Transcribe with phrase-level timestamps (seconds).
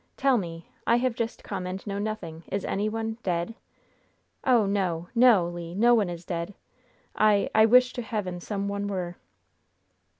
[0.17, 0.67] Tell me!
[0.87, 2.41] I have just come, and know nothing.
[2.51, 3.53] Is any one dead?"
[4.43, 5.09] "Oh, no!
[5.13, 5.75] No, Le!
[5.75, 6.55] No one is dead.
[7.15, 9.17] I I wish to Heaven some one were!"